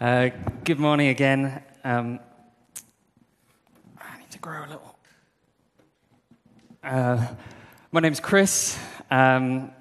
[0.00, 0.30] Uh,
[0.62, 1.60] good morning again.
[1.82, 2.20] Um,
[4.00, 4.98] I need to grow a little.
[6.84, 7.26] Uh,
[7.90, 8.78] my name's Chris.
[9.10, 9.72] Um,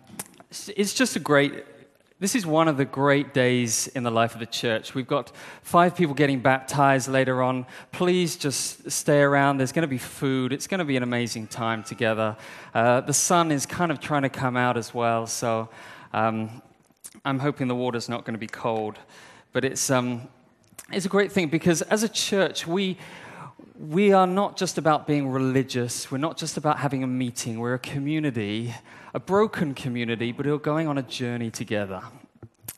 [0.50, 1.64] it's just a great.
[2.20, 4.96] This is one of the great days in the life of the church.
[4.96, 7.68] We've got five people getting baptized later on.
[7.92, 9.60] Please just stay around.
[9.60, 10.52] There's going to be food.
[10.52, 12.36] It's going to be an amazing time together.
[12.74, 15.70] Uh, the sun is kind of trying to come out as well, so
[16.12, 16.64] um,
[17.24, 18.98] I'm hoping the water's not going to be cold.
[19.58, 20.28] But it's, um,
[20.92, 22.96] it's a great thing because as a church, we,
[23.80, 26.12] we are not just about being religious.
[26.12, 27.58] We're not just about having a meeting.
[27.58, 28.76] We're a community,
[29.16, 32.04] a broken community, but we're going on a journey together.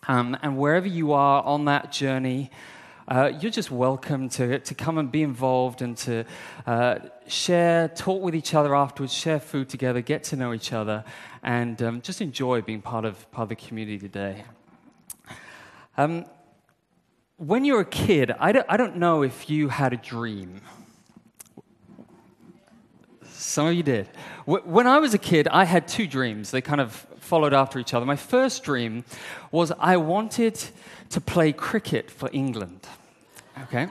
[0.08, 2.50] Um, and wherever you are on that journey,
[3.10, 6.24] uh, you're just welcome to, to come and be involved and to
[6.66, 11.04] uh, share, talk with each other afterwards, share food together, get to know each other,
[11.44, 14.46] and um, just enjoy being part of, part of the community today.
[15.98, 16.24] Um,
[17.40, 20.60] when you were a kid, I don't, I don't know if you had a dream.
[23.30, 24.10] Some of you did.
[24.46, 26.52] When I was a kid, I had two dreams.
[26.52, 28.06] They kind of followed after each other.
[28.06, 29.06] My first dream
[29.52, 30.62] was I wanted
[31.12, 32.86] to play cricket for England.
[33.64, 33.88] Okay?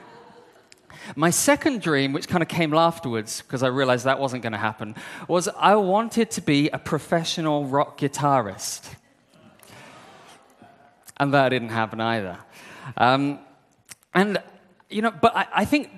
[1.17, 4.59] My second dream, which kind of came afterwards because I realized that wasn't going to
[4.59, 4.95] happen,
[5.27, 8.95] was I wanted to be a professional rock guitarist.
[11.17, 12.39] And that didn't happen either.
[12.97, 13.39] Um,
[14.14, 14.42] and,
[14.91, 15.91] you know, but I, I, think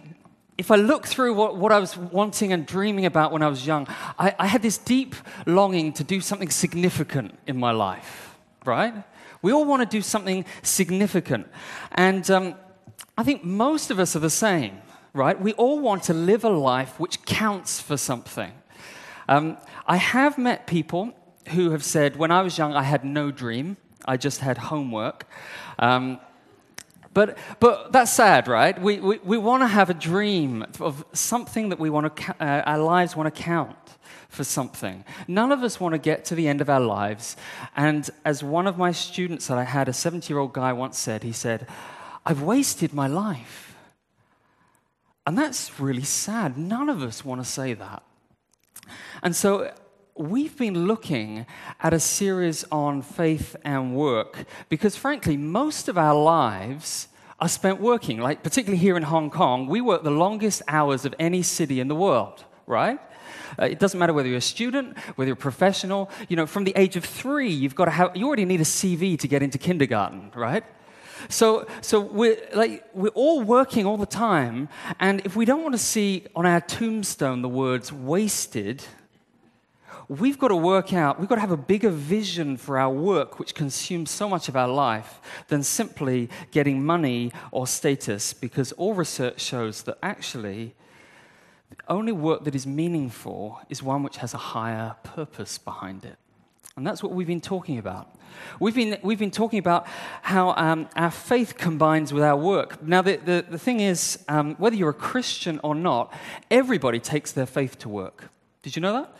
[0.59, 3.67] if I look through what, what I was wanting and dreaming about when I was
[3.67, 3.87] young,
[4.19, 5.15] I, I had this deep
[5.47, 8.95] longing to do something significant in my life, right?
[9.43, 11.47] We all want to do something significant.
[11.93, 12.55] And um,
[13.17, 14.79] I think most of us are the same,
[15.15, 15.41] right?
[15.41, 18.53] We all want to live a life which counts for something.
[19.29, 21.13] Um, I have met people
[21.49, 25.27] who have said, when I was young, I had no dream, I just had homework.
[25.79, 26.21] Um,
[27.13, 28.81] but, but that's sad, right?
[28.81, 32.63] We, we, we want to have a dream of something that we want to, uh,
[32.65, 33.77] our lives want to count
[34.29, 35.05] for something.
[35.27, 37.37] None of us want to get to the end of our lives.
[37.77, 40.99] And as one of my students that I had, a 70 year old guy once
[40.99, 41.67] said, he said,
[42.25, 43.77] I've wasted my life.
[45.27, 46.57] And that's really sad.
[46.57, 48.05] None of us want to say that.
[49.23, 49.73] And so
[50.21, 51.47] we've been looking
[51.83, 57.09] at a series on faith and work because, frankly, most of our lives
[57.41, 58.21] are spent working.
[58.21, 61.89] Like, particularly here in Hong Kong, we work the longest hours of any city in
[61.89, 63.01] the world, right?
[63.59, 66.11] Uh, it doesn't matter whether you're a student, whether you're a professional.
[66.29, 68.65] You know, from the age of three, you've got to have, you already need a
[68.65, 70.65] CV to get into kindergarten, right?
[71.31, 75.75] So, so we're, like, we're all working all the time, and if we don't want
[75.75, 78.85] to see on our tombstone the words wasted,
[80.11, 83.39] we've got to work out, we've got to have a bigger vision for our work,
[83.39, 88.93] which consumes so much of our life, than simply getting money or status, because all
[88.93, 90.75] research shows that actually
[91.71, 96.17] the only work that is meaningful is one which has a higher purpose behind it.
[96.77, 98.13] And that's what we've been talking about.
[98.59, 99.87] We've been, we've been talking about
[100.23, 102.83] how um, our faith combines with our work.
[102.83, 106.13] Now, the, the, the thing is, um, whether you're a Christian or not,
[106.51, 108.31] everybody takes their faith to work.
[108.63, 109.15] Did you know that?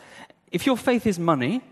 [0.51, 1.63] If your faith is money,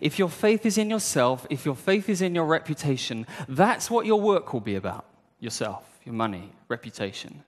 [0.00, 4.06] if your faith is in yourself, if your faith is in your reputation, that's what
[4.06, 5.04] your work will be about
[5.40, 7.44] yourself, your money, reputation.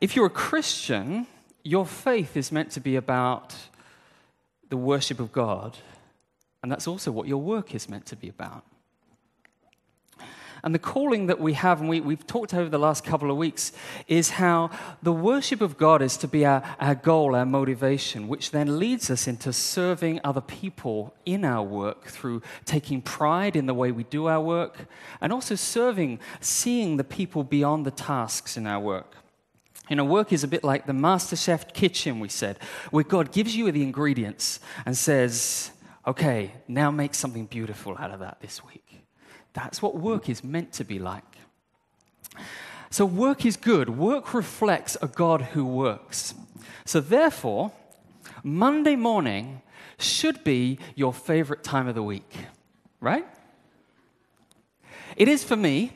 [0.00, 1.26] If you're a Christian,
[1.62, 3.54] your faith is meant to be about
[4.68, 5.78] the worship of God,
[6.62, 8.64] and that's also what your work is meant to be about.
[10.64, 13.36] And the calling that we have, and we, have talked over the last couple of
[13.36, 13.70] weeks,
[14.08, 14.70] is how
[15.02, 19.10] the worship of God is to be our, our goal, our motivation, which then leads
[19.10, 24.04] us into serving other people in our work through taking pride in the way we
[24.04, 24.88] do our work
[25.20, 29.16] and also serving, seeing the people beyond the tasks in our work.
[29.90, 32.58] You know, work is a bit like the master chef kitchen, we said,
[32.90, 35.72] where God gives you the ingredients and says,
[36.06, 39.03] okay, now make something beautiful out of that this week.
[39.54, 41.24] That's what work is meant to be like.
[42.90, 43.88] So, work is good.
[43.88, 46.34] Work reflects a God who works.
[46.84, 47.72] So, therefore,
[48.42, 49.62] Monday morning
[49.98, 52.36] should be your favorite time of the week,
[53.00, 53.26] right?
[55.16, 55.92] It is for me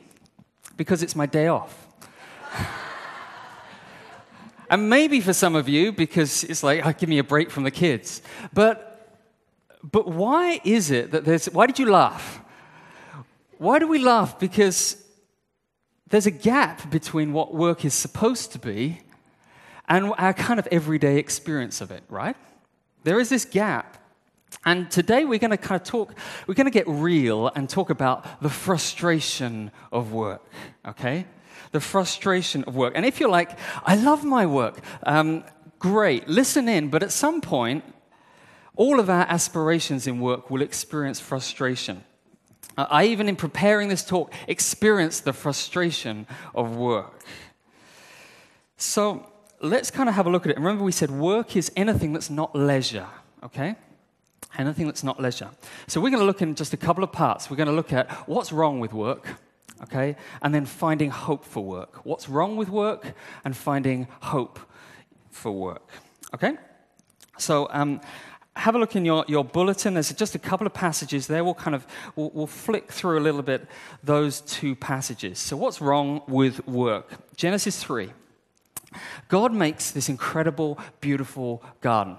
[0.77, 1.87] because it's my day off.
[4.69, 7.63] and maybe for some of you because it's like, oh, give me a break from
[7.63, 8.21] the kids.
[8.53, 9.17] But,
[9.83, 12.41] but why is it that there's, why did you laugh?
[13.59, 14.39] Why do we laugh?
[14.39, 14.97] Because
[16.09, 19.01] there's a gap between what work is supposed to be
[19.87, 22.35] and our kind of everyday experience of it, right?
[23.03, 23.97] There is this gap.
[24.65, 26.15] And today we're going to kind of talk,
[26.47, 30.41] we're going to get real and talk about the frustration of work,
[30.87, 31.27] okay?
[31.71, 32.93] the frustration of work.
[32.95, 35.43] And if you're like, I love my work, um,
[35.77, 37.83] great, listen in, but at some point,
[38.75, 42.03] all of our aspirations in work will experience frustration.
[42.79, 47.25] Uh, I, even in preparing this talk, experienced the frustration of work.
[48.77, 49.25] So
[49.59, 50.57] let's kind of have a look at it.
[50.57, 53.07] Remember, we said work is anything that's not leisure,
[53.43, 53.75] okay?
[54.57, 55.49] Anything that's not leisure.
[55.87, 57.49] So we're going to look in just a couple of parts.
[57.49, 59.27] We're going to look at what's wrong with work,
[59.83, 60.15] okay?
[60.41, 62.05] And then finding hope for work.
[62.05, 64.57] What's wrong with work and finding hope
[65.31, 65.89] for work,
[66.33, 66.55] okay?
[67.37, 67.99] So, um,
[68.59, 69.93] have a look in your, your bulletin.
[69.93, 71.43] There's just a couple of passages there.
[71.43, 73.67] We'll kind of we'll, we'll, flick through a little bit
[74.03, 75.39] those two passages.
[75.39, 77.35] So, what's wrong with work?
[77.35, 78.11] Genesis 3.
[79.27, 82.17] God makes this incredible, beautiful garden.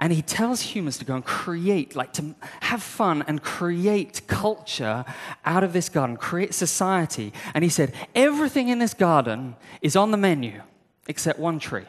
[0.00, 5.04] And he tells humans to go and create, like to have fun and create culture
[5.44, 7.32] out of this garden, create society.
[7.52, 10.62] And he said, everything in this garden is on the menu
[11.08, 11.86] except one tree.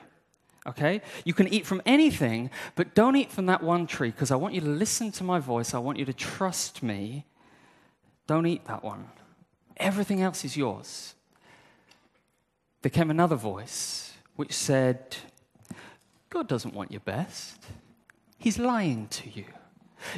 [0.69, 1.01] Okay?
[1.25, 4.53] You can eat from anything, but don't eat from that one tree because I want
[4.53, 5.73] you to listen to my voice.
[5.73, 7.25] I want you to trust me.
[8.27, 9.09] Don't eat that one.
[9.77, 11.15] Everything else is yours.
[12.81, 15.17] There came another voice which said,
[16.29, 17.57] God doesn't want your best.
[18.37, 19.45] He's lying to you.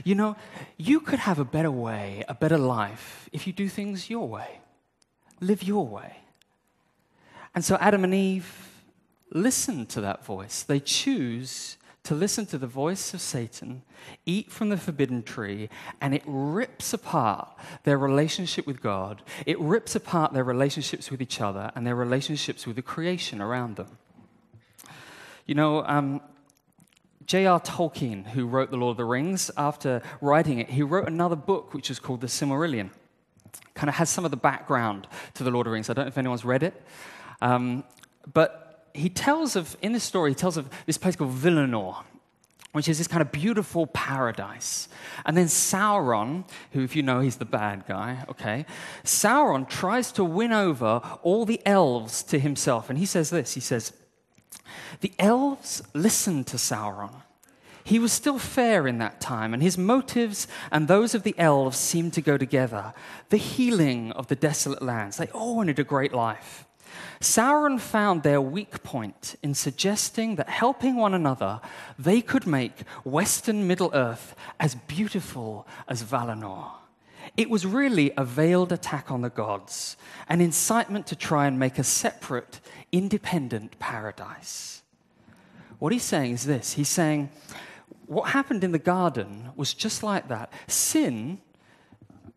[0.03, 0.35] You know,
[0.77, 4.59] you could have a better way, a better life, if you do things your way.
[5.39, 6.17] Live your way.
[7.55, 8.70] And so Adam and Eve
[9.31, 10.63] listen to that voice.
[10.63, 13.83] They choose to listen to the voice of Satan,
[14.25, 15.69] eat from the forbidden tree,
[15.99, 19.21] and it rips apart their relationship with God.
[19.45, 23.75] It rips apart their relationships with each other and their relationships with the creation around
[23.75, 23.97] them.
[25.45, 26.21] You know, um,
[27.25, 27.59] J.R.
[27.59, 31.73] Tolkien, who wrote The Lord of the Rings, after writing it, he wrote another book
[31.73, 32.89] which is called The Silmarillion.
[33.75, 35.89] Kind of has some of the background to The Lord of the Rings.
[35.89, 36.81] I don't know if anyone's read it.
[37.41, 37.83] Um,
[38.33, 42.03] but he tells of, in this story, he tells of this place called Valinor,
[42.71, 44.87] which is this kind of beautiful paradise.
[45.25, 48.65] And then Sauron, who, if you know, he's the bad guy, okay?
[49.03, 52.89] Sauron tries to win over all the elves to himself.
[52.89, 53.93] And he says this he says,
[55.01, 57.13] The elves listened to Sauron.
[57.83, 61.77] He was still fair in that time, and his motives and those of the elves
[61.77, 62.93] seemed to go together.
[63.29, 65.17] The healing of the desolate lands.
[65.17, 66.65] They all wanted a great life.
[67.19, 71.61] Sauron found their weak point in suggesting that helping one another,
[71.97, 76.71] they could make Western Middle Earth as beautiful as Valinor.
[77.37, 79.95] It was really a veiled attack on the gods,
[80.27, 82.59] an incitement to try and make a separate,
[82.91, 84.81] independent paradise.
[85.79, 87.29] What he's saying is this he's saying,
[88.07, 90.51] what happened in the garden was just like that.
[90.67, 91.39] Sin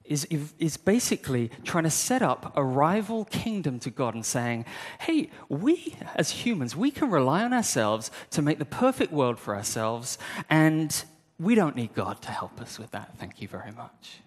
[0.04, 0.26] is,
[0.58, 4.66] is basically trying to set up a rival kingdom to God and saying,
[5.00, 9.56] hey, we as humans, we can rely on ourselves to make the perfect world for
[9.56, 10.18] ourselves,
[10.50, 11.04] and
[11.38, 13.16] we don't need God to help us with that.
[13.18, 14.20] Thank you very much.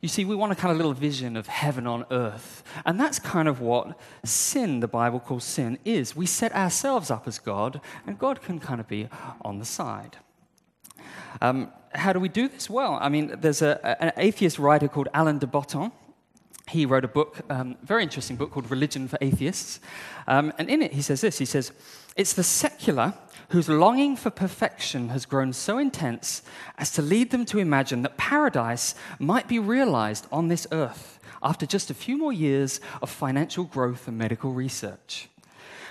[0.00, 2.62] You see, we want a kind of little vision of heaven on earth.
[2.84, 6.14] And that's kind of what sin, the Bible calls sin, is.
[6.14, 9.08] We set ourselves up as God, and God can kind of be
[9.40, 10.18] on the side.
[11.40, 12.68] Um, how do we do this?
[12.68, 15.92] Well, I mean, there's a, an atheist writer called Alain de Botton.
[16.68, 19.80] He wrote a book, um, very interesting book called Religion for Atheists.
[20.26, 21.72] Um, and in it, he says this He says,
[22.16, 23.14] It's the secular
[23.50, 26.42] whose longing for perfection has grown so intense
[26.78, 31.66] as to lead them to imagine that paradise might be realized on this earth after
[31.66, 35.28] just a few more years of financial growth and medical research.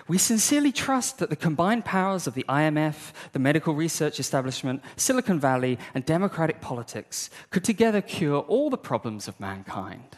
[0.07, 5.39] We sincerely trust that the combined powers of the IMF, the medical research establishment, Silicon
[5.39, 10.17] Valley, and democratic politics could together cure all the problems of mankind.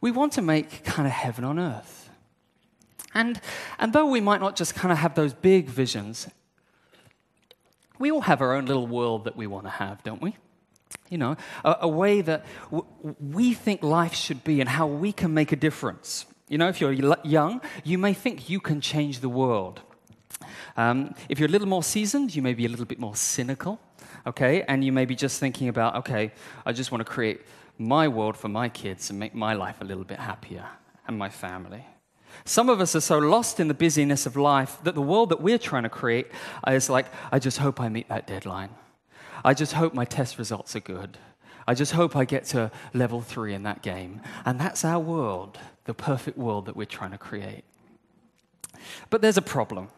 [0.00, 2.10] We want to make kind of heaven on earth.
[3.14, 3.40] And,
[3.78, 6.28] and though we might not just kind of have those big visions,
[7.98, 10.36] we all have our own little world that we want to have, don't we?
[11.08, 12.86] You know, a, a way that w-
[13.20, 16.24] we think life should be and how we can make a difference.
[16.50, 16.92] You know, if you're
[17.22, 19.82] young, you may think you can change the world.
[20.76, 23.78] Um, if you're a little more seasoned, you may be a little bit more cynical,
[24.26, 24.62] okay?
[24.62, 26.32] And you may be just thinking about, okay,
[26.66, 27.42] I just want to create
[27.78, 30.66] my world for my kids and make my life a little bit happier
[31.06, 31.86] and my family.
[32.44, 35.40] Some of us are so lost in the busyness of life that the world that
[35.40, 36.26] we're trying to create
[36.66, 38.70] is like, I just hope I meet that deadline.
[39.44, 41.16] I just hope my test results are good.
[41.68, 44.20] I just hope I get to level three in that game.
[44.44, 47.64] And that's our world the perfect world that we're trying to create.
[49.08, 49.88] But there's a problem.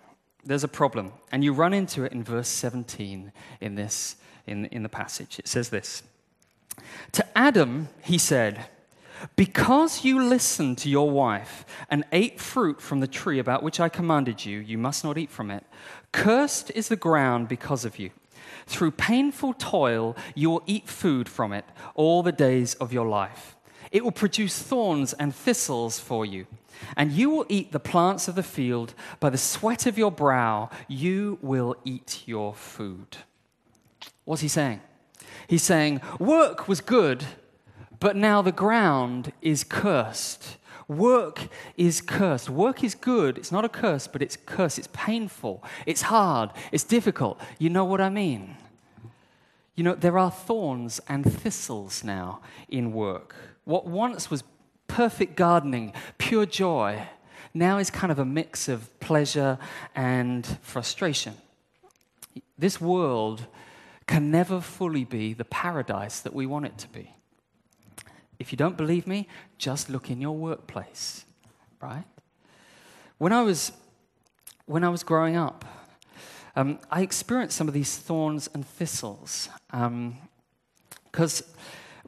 [0.45, 1.13] There's a problem.
[1.31, 5.39] And you run into it in verse 17 in, this, in, in the passage.
[5.39, 6.03] It says this
[7.13, 8.67] To Adam, he said,
[9.37, 13.89] Because you listened to your wife and ate fruit from the tree about which I
[13.89, 15.65] commanded you, you must not eat from it.
[16.13, 18.11] Cursed is the ground because of you.
[18.67, 23.57] Through painful toil, you will eat food from it all the days of your life.
[23.93, 26.47] It will produce thorns and thistles for you,
[26.97, 28.95] and you will eat the plants of the field.
[29.21, 33.19] By the sweat of your brow, you will eat your food.
[34.25, 34.81] What's he saying?
[35.47, 37.25] He's saying, Work was good,
[38.01, 40.57] but now the ground is cursed.
[40.89, 42.49] Work is cursed.
[42.49, 43.37] Work is good.
[43.37, 44.79] It's not a curse, but it's cursed.
[44.79, 45.63] It's painful.
[45.87, 46.51] It's hard.
[46.73, 47.41] It's difficult.
[47.59, 48.57] You know what I mean?
[49.75, 53.52] You know, there are thorns and thistles now in work.
[53.65, 54.45] What once was
[54.87, 57.07] perfect gardening, pure joy,
[57.55, 59.59] now is kind of a mix of pleasure
[59.95, 61.35] and frustration.
[62.59, 63.47] This world
[64.07, 67.15] can never fully be the paradise that we want it to be.
[68.39, 69.29] If you don't believe me,
[69.59, 71.25] just look in your workplace,
[71.81, 72.05] right?
[73.19, 73.73] When I was,
[74.67, 75.65] when I was growing up,
[76.57, 79.49] um, I experienced some of these thorns and thistles.
[79.71, 81.49] Because um,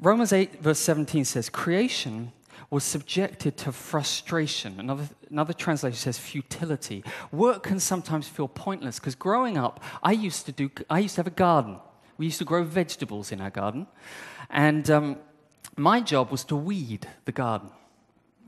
[0.04, 2.30] Romans 8, verse 17 says, Creation
[2.68, 4.78] was subjected to frustration.
[4.78, 7.02] Another, another translation says futility.
[7.32, 11.20] Work can sometimes feel pointless because growing up, I used to do, I used to
[11.20, 11.78] have a garden.
[12.18, 13.86] We used to grow vegetables in our garden.
[14.50, 15.16] And um,
[15.74, 17.70] my job was to weed the garden.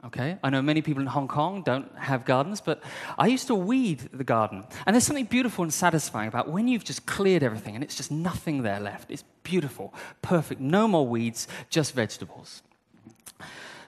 [0.05, 0.39] Okay?
[0.43, 2.83] I know many people in Hong Kong don't have gardens, but
[3.19, 4.65] I used to weed the garden.
[4.87, 8.11] And there's something beautiful and satisfying about when you've just cleared everything and it's just
[8.11, 9.11] nothing there left.
[9.11, 12.63] It's beautiful, perfect, no more weeds, just vegetables.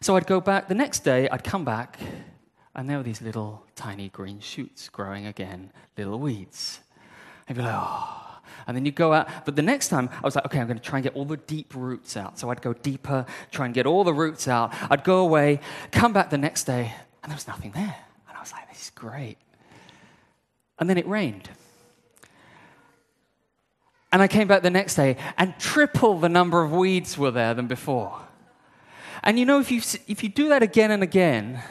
[0.00, 1.99] So I'd go back the next day, I'd come back,
[2.75, 6.81] and there were these little tiny green shoots growing again, little weeds.
[7.49, 8.27] I'd be like, oh,
[8.69, 9.29] and then you go out.
[9.47, 11.25] But the next time, I was like, okay, I'm going to try and get all
[11.25, 12.39] the deep roots out.
[12.39, 14.75] So I'd go deeper, try and get all the roots out.
[14.91, 15.61] I'd go away,
[15.91, 17.97] come back the next day, and there was nothing there.
[18.29, 19.39] And I was like, this is great.
[20.79, 21.49] And then it rained.
[24.13, 27.55] And I came back the next day, and triple the number of weeds were there
[27.55, 28.21] than before.
[29.23, 31.63] And you know, if you, if you do that again and again,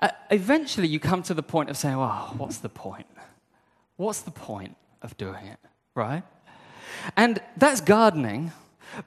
[0.00, 3.06] uh, eventually you come to the point of saying, well, what's the point?
[3.96, 5.58] What's the point of doing it?
[5.98, 6.22] Right?
[7.16, 8.52] And that's gardening.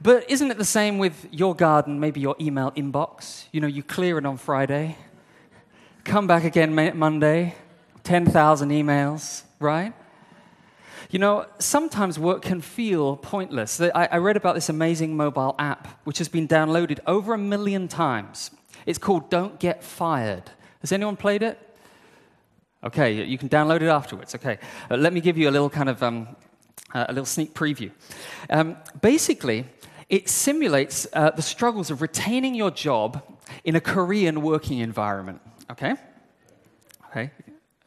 [0.02, 3.46] But isn't it the same with your garden, maybe your email inbox?
[3.52, 4.98] You know, you clear it on Friday,
[6.04, 7.56] come back again Monday,
[8.04, 9.94] 10,000 emails, right?
[11.10, 13.82] You know, sometimes work can feel pointless.
[13.82, 18.52] I, read about this amazing mobile app which has been downloaded over a million times.
[18.86, 20.52] It's called Don't Get Fired.
[20.80, 21.60] Has anyone played it?
[22.84, 24.34] Okay, you can download it afterwards.
[24.36, 24.58] Okay,
[24.90, 26.28] uh, let me give you a little kind of um,
[26.94, 27.92] uh, a little sneak preview.
[28.50, 29.66] Um, basically,
[30.10, 33.24] it simulates uh, the struggles of retaining your job
[33.64, 35.42] in a Korean working environment.
[35.72, 35.96] Okay?
[37.10, 37.32] Okay,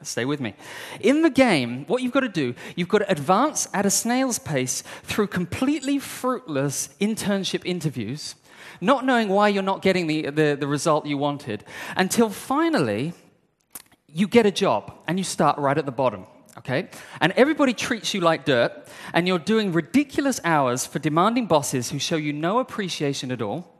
[0.01, 0.53] stay with me.
[0.99, 4.39] In the game, what you've got to do, you've got to advance at a snail's
[4.39, 8.35] pace through completely fruitless internship interviews,
[8.81, 11.63] not knowing why you're not getting the, the, the result you wanted,
[11.95, 13.13] until finally
[14.07, 16.25] you get a job and you start right at the bottom
[16.65, 16.89] okay?
[17.21, 18.71] And everybody treats you like dirt,
[19.13, 23.71] and you're doing ridiculous hours for demanding bosses who show you no appreciation at all.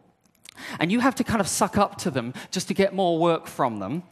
[0.79, 3.47] And you have to kind of suck up to them just to get more work
[3.47, 4.03] from them.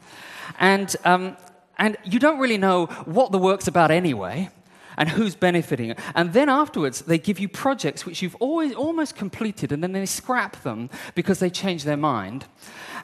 [0.60, 1.38] And, um,
[1.78, 4.50] and you don't really know what the work's about anyway
[4.98, 5.96] and who's benefiting.
[6.16, 10.06] And then afterwards, they give you projects which you've always, almost completed, and then they
[10.06, 12.46] scrap them because they change their mind.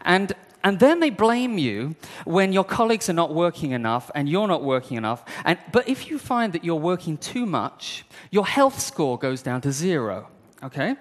[0.01, 4.47] And and then they blame you when your colleagues are not working enough and you're
[4.47, 5.23] not working enough.
[5.45, 9.61] And, but if you find that you're working too much, your health score goes down
[9.61, 10.27] to zero.
[10.61, 10.95] Okay?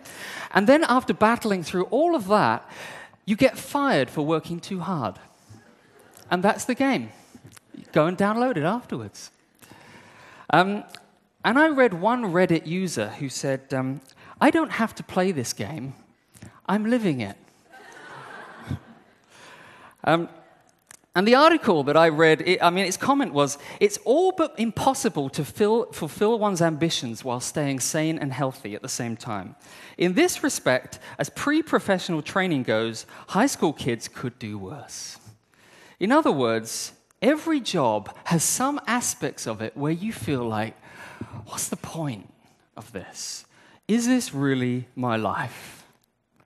[0.53, 2.69] And then after battling through all of that,
[3.25, 5.17] you get fired for working too hard.
[6.31, 7.11] And that's the game.
[7.93, 9.31] Go and download it afterwards.
[10.51, 10.85] Um,
[11.45, 14.01] and I read one Reddit user who said, um,
[14.41, 15.95] I don't have to play this game,
[16.67, 17.37] I'm living it.
[20.09, 20.31] Um,
[21.15, 24.55] and the article that I read, it, I mean, its comment was it's all but
[24.59, 29.55] impossible to fill, fulfill one's ambitions while staying sane and healthy at the same time.
[29.99, 35.19] In this respect, as pre professional training goes, high school kids could do worse.
[36.01, 40.75] In other words, every job has some aspects of it where you feel like,
[41.45, 42.33] what's the point
[42.79, 43.45] of this?
[43.89, 45.78] Is this really my life?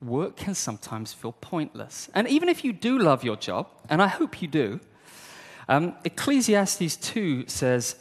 [0.03, 2.09] Work can sometimes feel pointless.
[2.15, 4.81] And even if you do love your job, and I hope you do,
[5.69, 7.97] um, Ecclesiastes 2 says,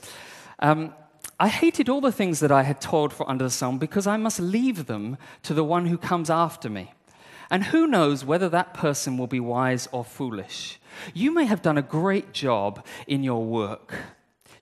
[0.60, 0.93] um,
[1.39, 4.17] I hated all the things that I had toiled for under the sun because I
[4.17, 6.93] must leave them to the one who comes after me.
[7.50, 10.79] And who knows whether that person will be wise or foolish?
[11.13, 13.93] You may have done a great job in your work.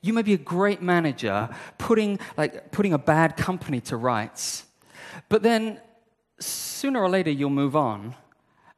[0.01, 4.65] You may be a great manager putting, like, putting a bad company to rights.
[5.27, 5.81] But then
[6.39, 8.15] sooner or later you'll move on,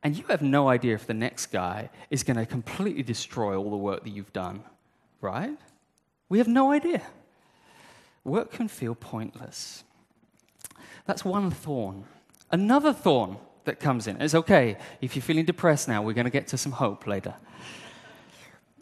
[0.03, 3.69] and you have no idea if the next guy is going to completely destroy all
[3.69, 4.63] the work that you've done,
[5.21, 5.57] right?
[6.29, 7.01] We have no idea.
[8.23, 9.83] Work can feel pointless.
[11.05, 12.05] That's one thorn.
[12.51, 16.31] Another thorn that comes in It's okay, if you're feeling depressed now, we're going to
[16.31, 17.35] get to some hope later.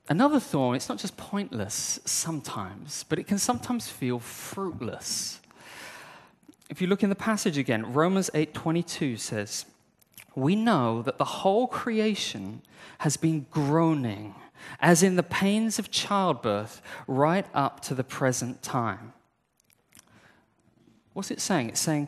[0.07, 5.38] Another thorn, it's not just pointless sometimes, but it can sometimes feel fruitless.
[6.69, 9.65] If you look in the passage again, Romans 8:22 says,
[10.35, 12.61] "We know that the whole creation
[12.99, 14.35] has been groaning
[14.79, 19.13] as in the pains of childbirth right up to the present time."
[21.13, 21.69] What's it saying?
[21.69, 22.07] It's saying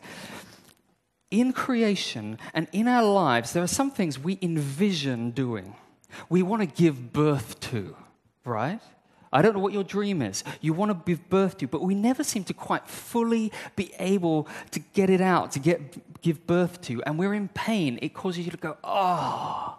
[1.32, 5.74] in creation and in our lives, there are some things we envision doing.
[6.28, 7.96] We want to give birth to,
[8.44, 8.80] right?
[9.32, 10.44] I don't know what your dream is.
[10.60, 14.46] You want to give birth to, but we never seem to quite fully be able
[14.72, 17.02] to get it out, to get, give birth to.
[17.04, 17.98] And we're in pain.
[18.02, 19.78] It causes you to go, oh.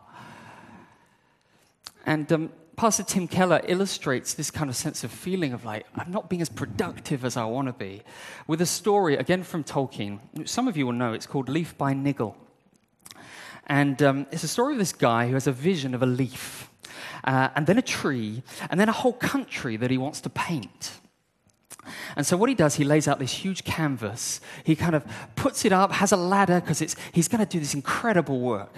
[2.05, 6.11] And um, Pastor Tim Keller illustrates this kind of sense of feeling of like, I'm
[6.11, 8.01] not being as productive as I want to be,
[8.47, 10.19] with a story, again from Tolkien.
[10.47, 12.35] Some of you will know it's called Leaf by Niggle.
[13.67, 16.69] And um, it's a story of this guy who has a vision of a leaf
[17.23, 20.99] uh, and then a tree, and then a whole country that he wants to paint.
[22.15, 24.39] And so, what he does, he lays out this huge canvas.
[24.63, 25.05] He kind of
[25.35, 26.79] puts it up, has a ladder, because
[27.11, 28.73] he's going to do this incredible work.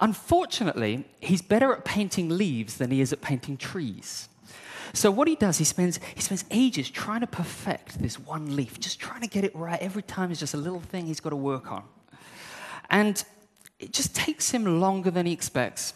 [0.00, 4.28] Unfortunately, he's better at painting leaves than he is at painting trees.
[4.92, 8.78] So what he does, he spends, he spends ages trying to perfect this one leaf,
[8.78, 9.80] just trying to get it right.
[9.80, 11.84] Every time is just a little thing he's got to work on.
[12.90, 13.22] And
[13.80, 15.94] it just takes him longer than he expects.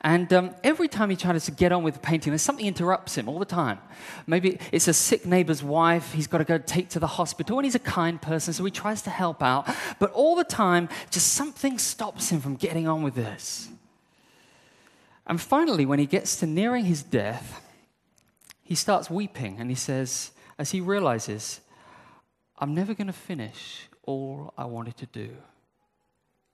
[0.00, 3.16] And um, every time he tries to get on with the painting, there's something interrupts
[3.16, 3.78] him all the time.
[4.26, 7.64] Maybe it's a sick neighbor's wife he's got to go take to the hospital, and
[7.64, 9.68] he's a kind person, so he tries to help out.
[9.98, 13.68] But all the time, just something stops him from getting on with this.
[15.26, 17.62] And finally, when he gets to nearing his death,
[18.62, 21.60] he starts weeping and he says, as he realizes,
[22.58, 25.36] I'm never going to finish all I wanted to do.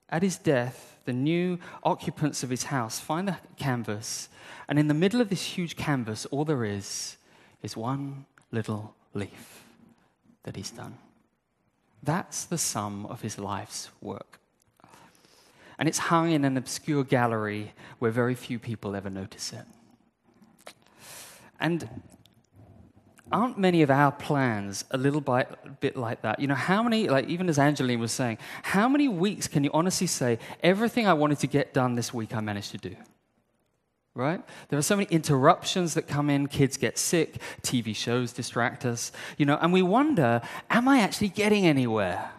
[0.09, 4.29] At his death, the new occupants of his house find the canvas,
[4.69, 7.17] and in the middle of this huge canvas, all there is
[7.63, 9.65] is one little leaf
[10.45, 10.97] that he's done.
[12.03, 14.39] That's the sum of his life's work.
[15.79, 19.65] And it's hung in an obscure gallery where very few people ever notice it.
[21.59, 21.89] And
[23.33, 26.41] aren't many of our plans a little bit like that?
[26.41, 29.71] You know, how many, like even as Angeline was saying, how many weeks can you
[29.73, 32.95] honestly say, everything I wanted to get done this week, I managed to do?
[34.15, 34.41] Right?
[34.69, 36.47] There are so many interruptions that come in.
[36.47, 41.31] Kids get sick, TV shows distract us, you know, and we wonder, am I actually
[41.31, 42.31] getting anywhere?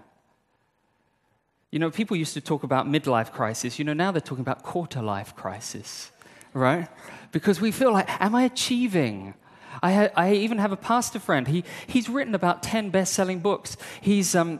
[1.72, 3.78] You know, people used to talk about midlife crisis.
[3.78, 6.12] You know, now they're talking about quarter life crisis,
[6.54, 6.88] right?
[7.34, 9.34] Because we feel like, am I achieving?
[9.82, 11.48] I, ha- I even have a pastor friend.
[11.48, 13.78] He, he's written about 10 best selling books.
[14.02, 14.60] He's, um,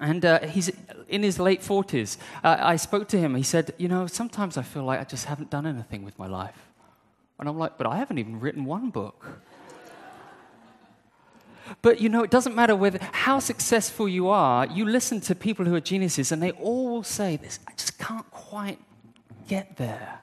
[0.00, 0.70] and uh, he's
[1.08, 2.16] in his late 40s.
[2.42, 3.34] Uh, I spoke to him.
[3.34, 6.26] He said, You know, sometimes I feel like I just haven't done anything with my
[6.26, 6.56] life.
[7.38, 9.40] And I'm like, But I haven't even written one book.
[11.82, 14.66] But you know, it doesn't matter whether how successful you are.
[14.66, 17.98] You listen to people who are geniuses, and they all will say this: "I just
[17.98, 18.78] can't quite
[19.46, 20.20] get there."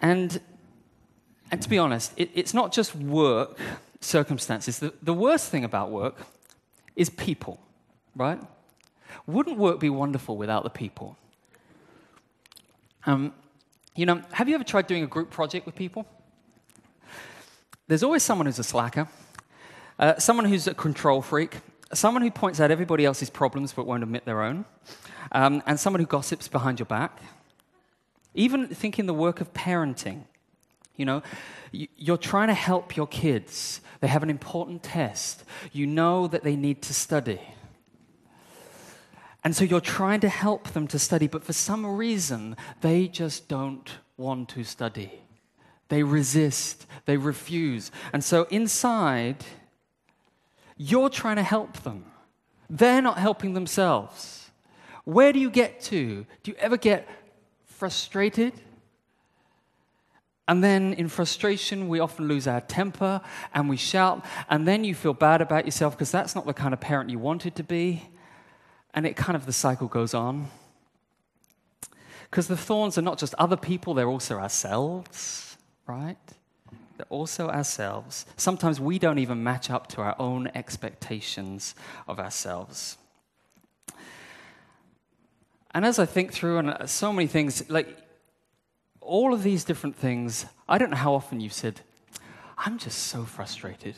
[0.00, 0.40] And
[1.56, 3.58] and to be honest, it, it's not just work
[4.02, 4.78] circumstances.
[4.78, 6.18] The, the worst thing about work
[6.96, 7.58] is people,
[8.14, 8.38] right?
[9.26, 11.16] Wouldn't work be wonderful without the people?
[13.06, 13.32] Um,
[13.94, 16.04] you know, have you ever tried doing a group project with people?
[17.88, 19.08] There's always someone who's a slacker,
[19.98, 21.60] uh, someone who's a control freak,
[21.94, 24.66] someone who points out everybody else's problems but won't admit their own,
[25.32, 27.18] um, and someone who gossips behind your back.
[28.34, 30.24] Even thinking the work of parenting.
[30.96, 31.22] You know,
[31.72, 33.80] you're trying to help your kids.
[34.00, 35.44] They have an important test.
[35.72, 37.40] You know that they need to study.
[39.44, 43.48] And so you're trying to help them to study, but for some reason, they just
[43.48, 45.20] don't want to study.
[45.88, 47.92] They resist, they refuse.
[48.12, 49.44] And so inside,
[50.76, 52.06] you're trying to help them.
[52.68, 54.50] They're not helping themselves.
[55.04, 56.26] Where do you get to?
[56.42, 57.08] Do you ever get
[57.66, 58.52] frustrated?
[60.48, 63.20] And then in frustration, we often lose our temper
[63.52, 64.24] and we shout.
[64.48, 67.18] And then you feel bad about yourself because that's not the kind of parent you
[67.18, 68.08] wanted to be.
[68.94, 70.48] And it kind of, the cycle goes on.
[72.30, 75.56] Because the thorns are not just other people, they're also ourselves,
[75.86, 76.16] right?
[76.96, 78.24] They're also ourselves.
[78.36, 81.74] Sometimes we don't even match up to our own expectations
[82.08, 82.98] of ourselves.
[85.72, 88.05] And as I think through, and uh, so many things, like
[89.06, 91.80] all of these different things, I don't know how often you've said,
[92.58, 93.94] I'm just so frustrated.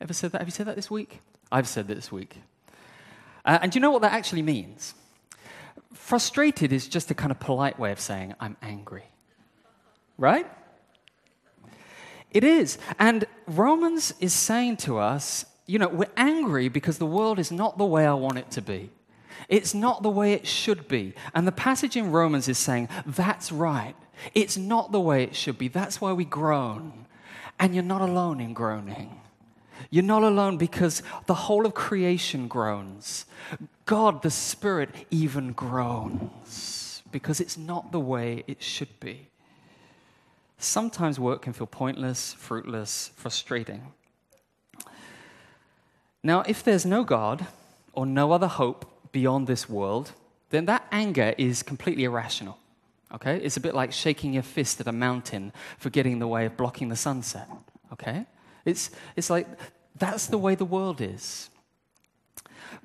[0.00, 0.38] Ever said that?
[0.38, 1.20] Have you said that this week?
[1.52, 2.36] I've said that this week.
[3.44, 4.94] Uh, and do you know what that actually means?
[5.92, 9.04] Frustrated is just a kind of polite way of saying, I'm angry.
[10.18, 10.46] Right?
[12.30, 12.78] It is.
[12.98, 17.78] And Romans is saying to us, you know, we're angry because the world is not
[17.78, 18.90] the way I want it to be.
[19.48, 21.14] It's not the way it should be.
[21.34, 23.94] And the passage in Romans is saying, that's right.
[24.34, 25.68] It's not the way it should be.
[25.68, 27.06] That's why we groan.
[27.58, 29.20] And you're not alone in groaning.
[29.90, 33.24] You're not alone because the whole of creation groans.
[33.86, 39.28] God, the Spirit, even groans because it's not the way it should be.
[40.58, 43.92] Sometimes work can feel pointless, fruitless, frustrating.
[46.22, 47.46] Now, if there's no God
[47.92, 50.12] or no other hope beyond this world,
[50.50, 52.58] then that anger is completely irrational.
[53.14, 53.36] Okay?
[53.36, 56.46] It's a bit like shaking your fist at a mountain for getting in the way
[56.46, 57.48] of blocking the sunset.
[57.92, 58.26] Okay?
[58.64, 59.46] It's, it's like
[59.96, 61.50] that's the way the world is.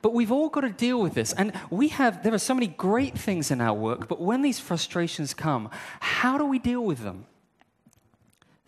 [0.02, 1.34] But we've all got to deal with this.
[1.34, 4.60] And we have, there are so many great things in our work, but when these
[4.60, 7.26] frustrations come, how do we deal with them?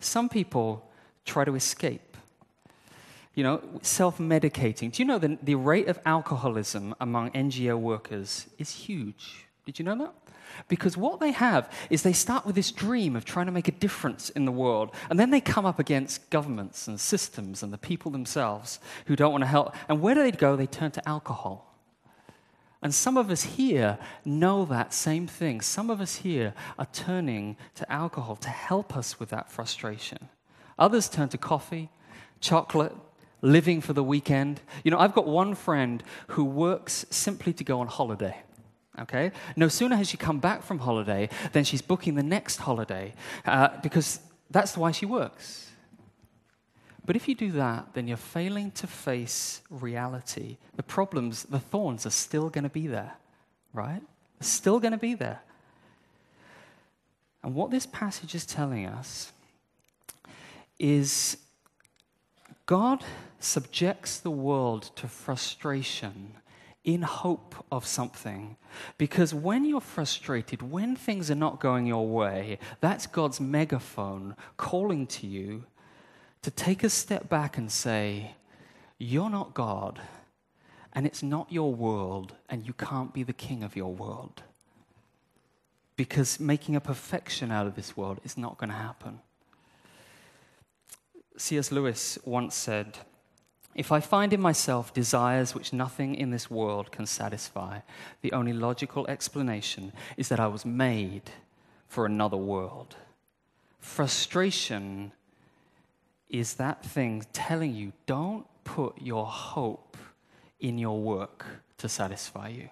[0.00, 0.88] Some people
[1.24, 2.08] try to escape
[3.38, 4.90] you know, self medicating.
[4.90, 9.46] Do you know that the rate of alcoholism among NGO workers is huge?
[9.68, 10.14] Did you know that?
[10.68, 13.72] Because what they have is they start with this dream of trying to make a
[13.72, 17.76] difference in the world, and then they come up against governments and systems and the
[17.76, 19.74] people themselves who don't want to help.
[19.86, 20.56] And where do they go?
[20.56, 21.76] They turn to alcohol.
[22.80, 25.60] And some of us here know that same thing.
[25.60, 30.30] Some of us here are turning to alcohol to help us with that frustration.
[30.78, 31.90] Others turn to coffee,
[32.40, 32.96] chocolate,
[33.42, 34.62] living for the weekend.
[34.82, 38.34] You know, I've got one friend who works simply to go on holiday.
[39.00, 39.32] Okay?
[39.56, 43.14] No sooner has she come back from holiday than she's booking the next holiday
[43.46, 45.70] uh, because that's why she works.
[47.04, 50.58] But if you do that, then you're failing to face reality.
[50.76, 53.14] The problems, the thorns are still going to be there,
[53.72, 54.02] right?
[54.38, 55.40] They're still going to be there.
[57.42, 59.32] And what this passage is telling us
[60.78, 61.38] is
[62.66, 63.02] God
[63.40, 66.34] subjects the world to frustration
[66.88, 68.56] in hope of something.
[68.96, 75.06] Because when you're frustrated, when things are not going your way, that's God's megaphone calling
[75.08, 75.66] to you
[76.40, 78.34] to take a step back and say,
[78.96, 80.00] You're not God,
[80.94, 84.42] and it's not your world, and you can't be the king of your world.
[85.94, 89.20] Because making a perfection out of this world is not going to happen.
[91.36, 91.70] C.S.
[91.70, 92.96] Lewis once said,
[93.74, 97.80] if I find in myself desires which nothing in this world can satisfy,
[98.22, 101.30] the only logical explanation is that I was made
[101.86, 102.96] for another world.
[103.78, 105.12] Frustration
[106.28, 109.96] is that thing telling you don't put your hope
[110.60, 111.46] in your work
[111.78, 112.68] to satisfy you.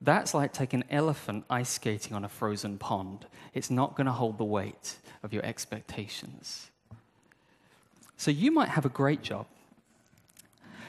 [0.00, 3.26] That's like taking an elephant ice skating on a frozen pond.
[3.54, 6.70] It's not going to hold the weight of your expectations.
[8.16, 9.46] So you might have a great job.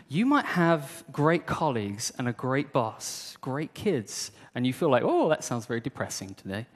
[0.08, 5.04] You might have great colleagues and a great boss, great kids, and you feel like,
[5.04, 6.68] oh, that sounds very depressing today.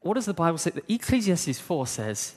[0.00, 0.72] What does the Bible say?
[0.88, 2.36] Ecclesiastes 4 says,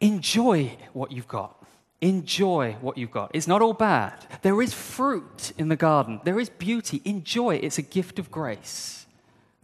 [0.00, 1.56] enjoy what you've got.
[2.00, 3.32] Enjoy what you've got.
[3.34, 4.14] It's not all bad.
[4.42, 7.02] There is fruit in the garden, there is beauty.
[7.04, 7.64] Enjoy it.
[7.64, 9.06] It's a gift of grace.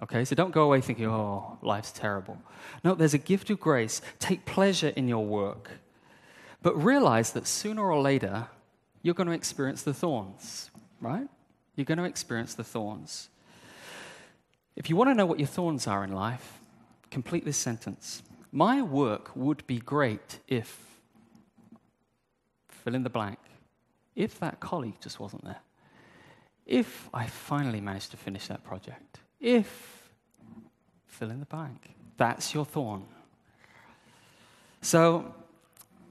[0.03, 2.39] Okay, so don't go away thinking, oh, life's terrible.
[2.83, 4.03] No, there's a gift of grace.
[4.19, 5.71] Take pleasure in your work.
[6.63, 8.49] But realize that sooner or later,
[9.03, 11.29] you're going to experience the thorns, right?
[11.77, 13.29] You're going to experience the thorns.
[14.77, 16.61] If you want to know what your thorns are in life,
[17.11, 18.23] complete this sentence.
[18.51, 20.81] My work would be great if,
[22.69, 23.39] fill in the blank,
[24.17, 25.61] if that colleague just wasn't there.
[26.67, 30.11] If I finally managed to finish that project if,
[31.07, 31.95] fill in the blank.
[32.17, 33.05] That's your thorn.
[34.83, 35.35] So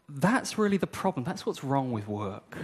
[0.09, 1.23] that's really the problem.
[1.23, 2.57] That's what's wrong with work.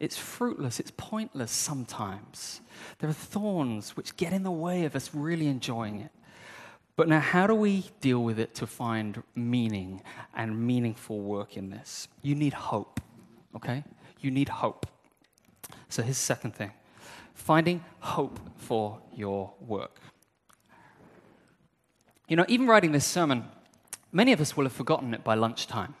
[0.00, 2.60] It's fruitless, it's pointless sometimes.
[2.98, 6.10] There are thorns which get in the way of us really enjoying it.
[6.96, 10.02] But now, how do we deal with it to find meaning
[10.34, 12.08] and meaningful work in this?
[12.20, 13.00] You need hope,
[13.56, 13.84] okay?
[14.20, 14.86] You need hope.
[15.88, 16.72] So here's the second thing
[17.34, 20.00] finding hope for your work.
[22.28, 23.44] You know, even writing this sermon,
[24.10, 25.94] many of us will have forgotten it by lunchtime.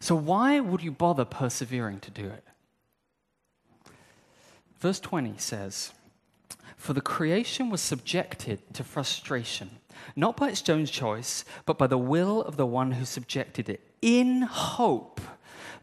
[0.00, 2.44] So why would you bother persevering to do it?
[4.78, 5.92] Verse 20 says,
[6.76, 9.78] For the creation was subjected to frustration,
[10.14, 13.80] not by its own choice, but by the will of the one who subjected it,
[14.00, 15.20] in hope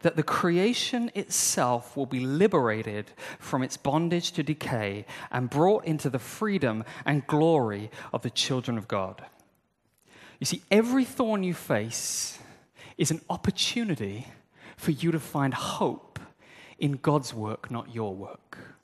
[0.02, 6.10] that the creation itself will be liberated from its bondage to decay and brought into
[6.10, 9.24] the freedom and glory of the children of God.
[10.40, 12.40] You see, every thorn you face
[12.98, 14.28] is an opportunity
[14.78, 16.20] for you to find hope
[16.78, 18.75] in God's work, not your work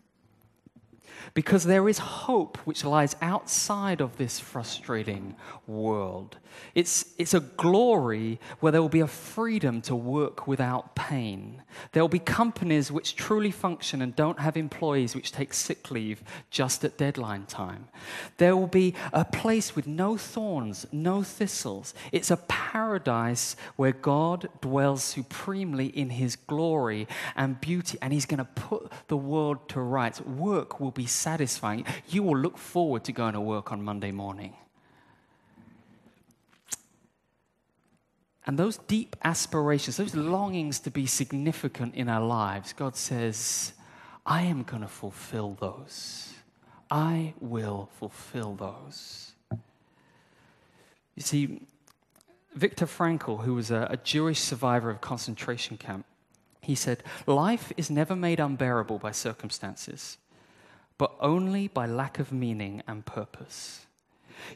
[1.34, 5.36] because there is hope which lies outside of this frustrating
[5.68, 6.38] world.
[6.76, 11.64] It's, it's a glory where there will be a freedom to work without pain.
[11.92, 16.24] There will be companies which truly function and don't have employees which take sick leave
[16.50, 17.88] just at deadline time.
[18.38, 21.94] There will be a place with no thorns, no thistles.
[22.12, 28.40] It's a paradise where God dwells supremely in his glory and beauty, and he's going
[28.40, 30.22] to put the world to rights.
[30.22, 31.86] Work will be satisfying.
[32.10, 34.54] You will look forward to going to work on Monday morning.
[38.46, 43.74] And those deep aspirations, those longings to be significant in our lives, God says,
[44.26, 46.34] I am going to fulfill those.
[46.90, 49.32] I will fulfill those.
[51.16, 51.62] You see,
[52.56, 56.06] Viktor Frankl, who was a, a Jewish survivor of concentration camp,
[56.62, 60.18] he said, Life is never made unbearable by circumstances
[60.98, 63.86] but only by lack of meaning and purpose.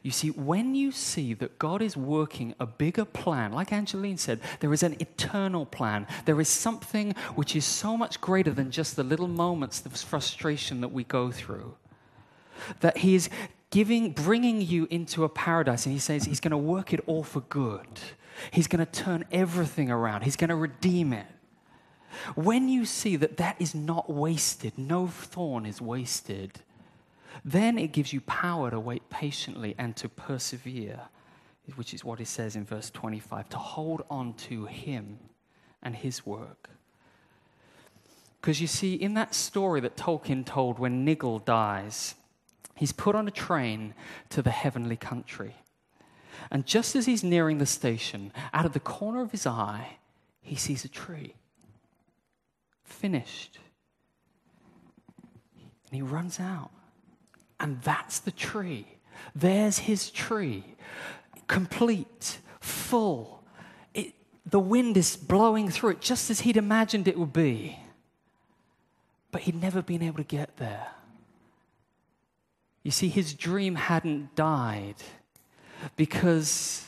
[0.03, 4.39] You see, when you see that God is working a bigger plan, like Angeline said,
[4.59, 6.07] there is an eternal plan.
[6.25, 10.81] There is something which is so much greater than just the little moments of frustration
[10.81, 11.75] that we go through.
[12.81, 13.29] That He is
[13.69, 17.23] giving, bringing you into a paradise, and He says He's going to work it all
[17.23, 17.99] for good.
[18.51, 21.27] He's going to turn everything around, He's going to redeem it.
[22.35, 26.61] When you see that that is not wasted, no thorn is wasted,
[27.43, 31.01] then it gives you power to wait patiently and to persevere,
[31.75, 35.19] which is what it says in verse 25 to hold on to Him
[35.83, 36.69] and His work.
[38.39, 42.15] Because you see, in that story that Tolkien told when Niggle dies,
[42.75, 43.95] he's put on a train
[44.29, 45.55] to the heavenly country.
[46.51, 49.97] And just as he's nearing the station, out of the corner of his eye,
[50.41, 51.33] he sees a tree
[52.85, 53.59] finished.
[55.87, 56.71] And he runs out.
[57.59, 58.87] And that's the tree.
[59.33, 60.63] There's his tree,
[61.47, 63.43] complete, full.
[63.93, 64.13] It,
[64.45, 67.79] the wind is blowing through it just as he'd imagined it would be.
[69.31, 70.87] But he'd never been able to get there.
[72.83, 74.95] You see, his dream hadn't died
[75.95, 76.85] because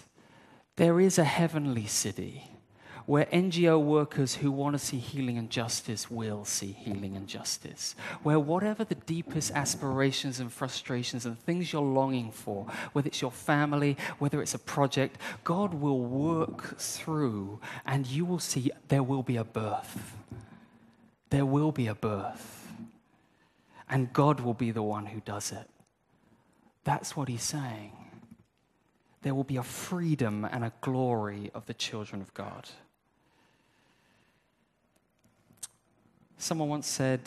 [0.76, 2.44] there is a heavenly city
[3.08, 7.96] where NGO workers who want to see healing and justice will see healing and justice.
[8.22, 13.32] Where whatever the deepest aspirations and frustrations and things you're longing for, whether it's your
[13.32, 19.24] family, whether it's a project, God will work through and you will see there will
[19.24, 20.18] be a birth.
[21.30, 22.68] There will be a birth.
[23.90, 25.70] And God will be the one who does it.
[26.84, 27.94] That's what he's saying.
[29.22, 32.68] There will be a freedom and a glory of the children of God.
[36.38, 37.22] Someone once said,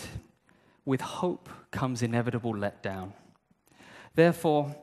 [0.84, 3.12] with hope comes inevitable letdown.
[4.14, 4.74] Therefore,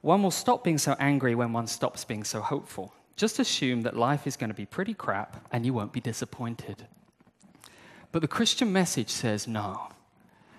[0.00, 2.94] one will stop being so angry when one stops being so hopeful.
[3.16, 6.86] Just assume that life is going to be pretty crap and you won't be disappointed.
[8.12, 9.88] But the Christian message says no.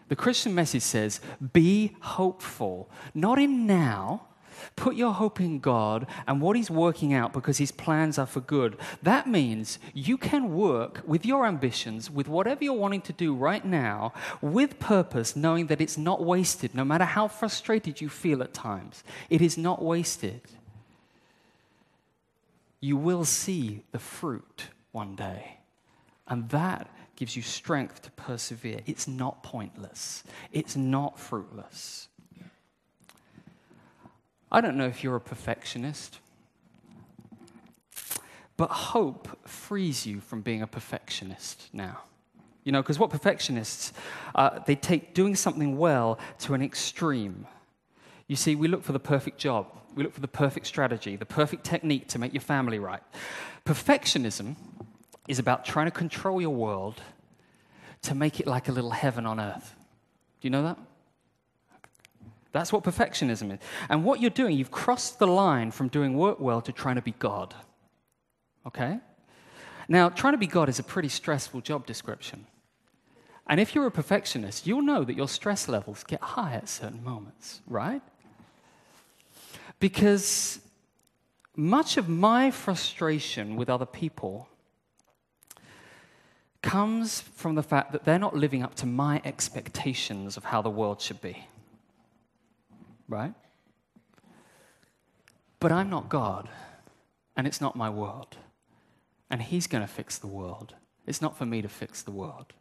[0.10, 1.20] The Christian message says
[1.54, 4.28] be hopeful, not in now,
[4.76, 8.42] Put your hope in God and what He's working out because His plans are for
[8.42, 8.78] good.
[9.04, 13.64] That means you can work with your ambitions, with whatever you're wanting to do right
[13.64, 18.54] now, with purpose, knowing that it's not wasted, no matter how frustrated you feel at
[18.54, 19.04] times.
[19.30, 20.42] It is not wasted.
[22.80, 25.58] You will see the fruit one day.
[26.28, 28.82] And that gives you strength to persevere.
[28.86, 32.08] It's not pointless, it's not fruitless.
[34.52, 36.20] I don't know if you're a perfectionist,
[38.56, 42.00] but hope frees you from being a perfectionist now.
[42.64, 43.94] You know, because what perfectionists,
[44.36, 47.48] uh, they take doing something well to an extreme.
[48.28, 51.26] You see, we look for the perfect job, we look for the perfect strategy, the
[51.26, 53.02] perfect technique to make your family right.
[53.66, 54.56] Perfectionism
[55.28, 57.02] is about trying to control your world
[58.04, 59.76] to make it like a little heaven on earth.
[60.40, 60.78] Do you know that?
[62.52, 63.60] That's what perfectionism is.
[63.90, 67.02] And what you're doing, you've crossed the line from doing work well to trying to
[67.02, 67.54] be God.
[68.66, 69.00] Okay?
[69.88, 72.46] Now, trying to be God is a pretty stressful job description.
[73.48, 77.04] And if you're a perfectionist, you'll know that your stress levels get high at certain
[77.04, 78.02] moments, right?
[79.80, 80.60] Because
[81.56, 84.50] much of my frustration with other people
[86.62, 90.70] comes from the fact that they're not living up to my expectations of how the
[90.70, 91.48] world should be.
[93.08, 93.34] Right?
[95.60, 96.50] But I'm not God,
[97.36, 98.38] and it's not my world.
[99.30, 100.76] And He's going to fix the world.
[101.06, 102.54] It's not for me to fix the world.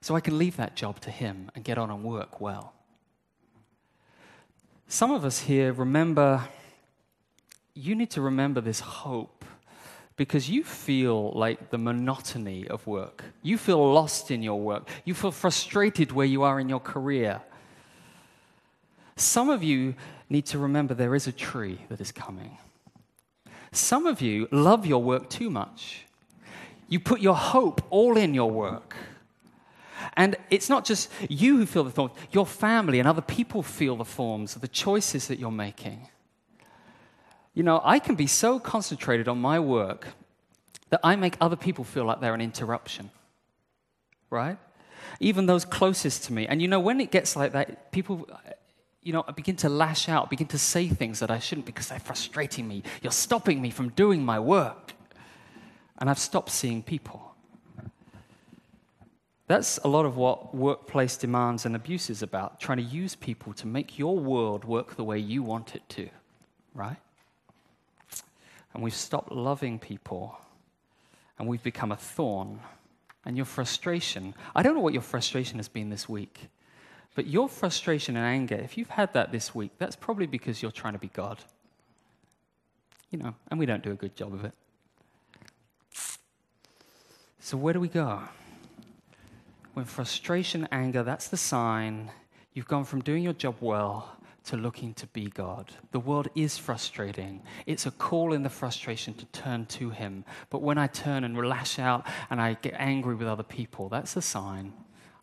[0.00, 2.72] So I can leave that job to Him and get on and work well.
[4.88, 6.48] Some of us here remember,
[7.74, 9.44] you need to remember this hope
[10.16, 13.24] because you feel like the monotony of work.
[13.42, 14.88] You feel lost in your work.
[15.04, 17.40] You feel frustrated where you are in your career.
[19.20, 19.94] Some of you
[20.28, 22.56] need to remember there is a tree that is coming.
[23.72, 26.06] Some of you love your work too much.
[26.88, 28.96] You put your hope all in your work.
[30.14, 33.96] And it's not just you who feel the thorns, your family and other people feel
[33.96, 36.08] the thorns of the choices that you're making.
[37.52, 40.08] You know, I can be so concentrated on my work
[40.88, 43.10] that I make other people feel like they're an interruption,
[44.30, 44.56] right?
[45.20, 46.46] Even those closest to me.
[46.46, 48.26] And you know, when it gets like that, people,
[49.02, 51.88] you know, I begin to lash out, begin to say things that I shouldn't because
[51.88, 52.82] they're frustrating me.
[53.02, 54.92] You're stopping me from doing my work.
[55.98, 57.34] And I've stopped seeing people.
[59.46, 63.52] That's a lot of what workplace demands and abuse is about, trying to use people
[63.54, 66.08] to make your world work the way you want it to,
[66.72, 66.98] right?
[68.72, 70.38] And we've stopped loving people
[71.38, 72.60] and we've become a thorn.
[73.24, 76.48] And your frustration, I don't know what your frustration has been this week,
[77.14, 80.70] but your frustration and anger, if you've had that this week, that's probably because you're
[80.70, 81.38] trying to be God.
[83.10, 84.52] You know, and we don't do a good job of it.
[87.40, 88.20] So, where do we go?
[89.74, 92.10] When frustration, anger, that's the sign
[92.52, 95.72] you've gone from doing your job well to looking to be God.
[95.92, 97.42] The world is frustrating.
[97.66, 100.24] It's a call in the frustration to turn to Him.
[100.48, 104.16] But when I turn and lash out and I get angry with other people, that's
[104.16, 104.72] a sign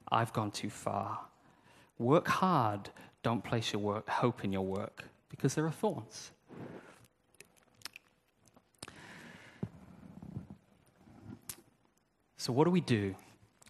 [0.10, 1.19] I've gone too far.
[1.99, 2.89] Work hard.
[3.23, 6.31] Don't place your work, hope in your work because there are thorns.
[12.38, 13.15] So, what do we do?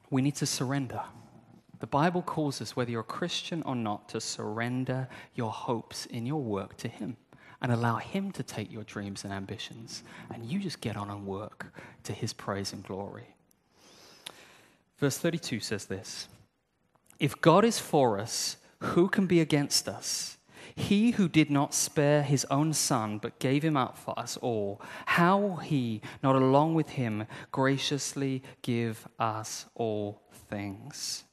[0.10, 1.02] We need to surrender.
[1.80, 6.26] The Bible calls us, whether you're a Christian or not, to surrender your hopes in
[6.26, 7.18] your work to Him
[7.62, 10.04] and allow Him to take your dreams and ambitions.
[10.34, 11.68] And you just get on and work
[12.04, 13.36] to His praise and glory.
[15.00, 16.28] Verse 32 says this
[17.20, 20.38] If God is for us, who can be against us?
[20.76, 24.80] He who did not spare his own son, but gave him up for us all,
[25.08, 31.24] how will he not along with him graciously give us all things?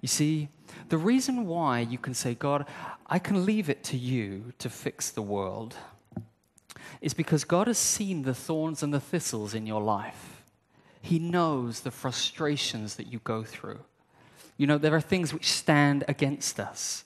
[0.00, 0.48] You see,
[0.88, 2.66] the reason why you can say, God,
[3.06, 5.76] I can leave it to you to fix the world
[7.00, 10.42] is because God has seen the thorns and the thistles in your life.
[11.00, 13.80] He knows the frustrations that you go through.
[14.56, 17.04] You know, there are things which stand against us,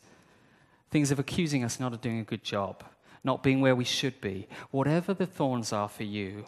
[0.91, 2.85] things of accusing us not of doing a good job,
[3.25, 4.49] not being where we should be.
[4.71, 6.47] Whatever the thorns are for you,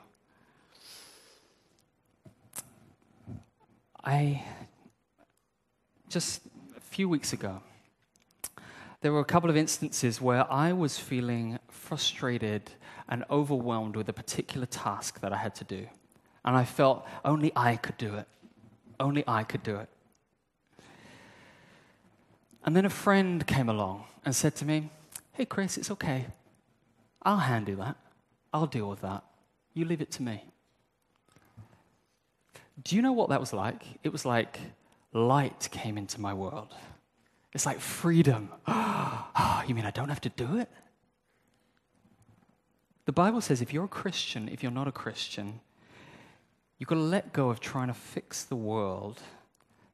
[4.04, 4.42] I
[6.08, 6.40] just
[6.76, 7.60] a few weeks ago,
[9.00, 12.70] there were a couple of instances where I was feeling frustrated
[13.08, 15.86] and overwhelmed with a particular task that I had to do.
[16.44, 18.26] And I felt only I could do it.
[18.98, 19.88] Only I could do it.
[22.68, 24.90] And then a friend came along and said to me,
[25.32, 26.26] Hey, Chris, it's okay.
[27.22, 27.96] I'll handle that.
[28.52, 29.24] I'll deal with that.
[29.72, 30.44] You leave it to me.
[32.84, 33.84] Do you know what that was like?
[34.02, 34.60] It was like
[35.14, 36.74] light came into my world.
[37.54, 38.50] It's like freedom.
[38.66, 40.68] Oh, you mean I don't have to do it?
[43.06, 45.60] The Bible says if you're a Christian, if you're not a Christian,
[46.76, 49.22] you've got to let go of trying to fix the world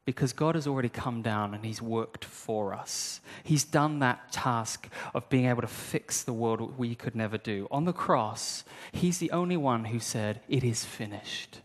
[0.05, 3.20] because God has already come down and He's worked for us.
[3.42, 7.66] He's done that task of being able to fix the world we could never do.
[7.70, 11.61] On the cross, He's the only one who said, It is finished.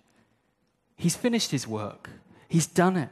[0.95, 2.09] He's finished His work.
[2.47, 3.09] He's done it.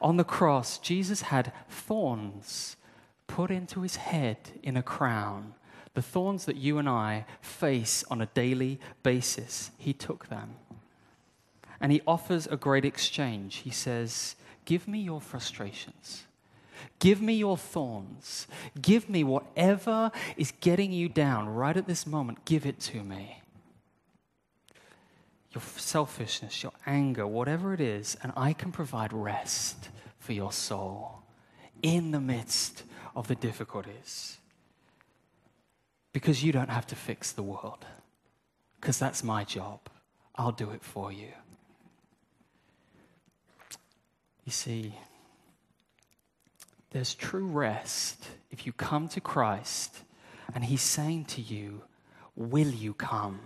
[0.00, 2.76] On the cross, Jesus had thorns
[3.26, 5.54] put into his head in a crown.
[5.94, 10.56] The thorns that you and I face on a daily basis, he took them.
[11.80, 13.56] And he offers a great exchange.
[13.56, 14.34] He says,
[14.68, 16.24] give me your frustrations.
[16.98, 18.46] Give me your thorns.
[18.82, 22.44] Give me whatever is getting you down right at this moment.
[22.44, 23.40] Give it to me.
[25.54, 29.88] Your selfishness, your anger, whatever it is, and I can provide rest
[30.18, 31.22] for your soul
[31.80, 32.82] in the midst
[33.16, 34.36] of the difficulties.
[36.12, 37.86] Because you don't have to fix the world,
[38.78, 39.80] because that's my job.
[40.34, 41.32] I'll do it for you.
[44.48, 44.94] You see,
[46.90, 49.98] there's true rest if you come to Christ
[50.54, 51.82] and He's saying to you,
[52.34, 53.40] Will you come?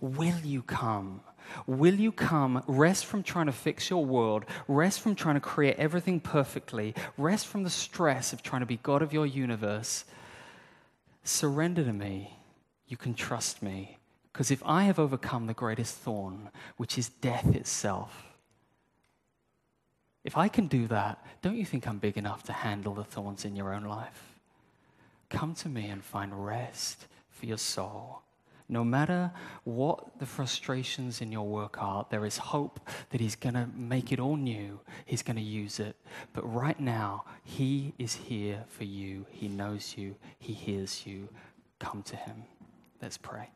[0.00, 1.20] Will you come?
[1.68, 2.64] Will you come?
[2.66, 4.44] Rest from trying to fix your world.
[4.66, 6.96] Rest from trying to create everything perfectly.
[7.16, 10.04] Rest from the stress of trying to be God of your universe.
[11.22, 12.36] Surrender to me.
[12.88, 13.98] You can trust me.
[14.32, 18.31] Because if I have overcome the greatest thorn, which is death itself,
[20.24, 23.44] if I can do that, don't you think I'm big enough to handle the thorns
[23.44, 24.36] in your own life?
[25.30, 28.22] Come to me and find rest for your soul.
[28.68, 29.32] No matter
[29.64, 34.12] what the frustrations in your work are, there is hope that He's going to make
[34.12, 34.80] it all new.
[35.04, 35.96] He's going to use it.
[36.32, 39.26] But right now, He is here for you.
[39.30, 41.28] He knows you, He hears you.
[41.80, 42.44] Come to Him.
[43.02, 43.50] Let's pray.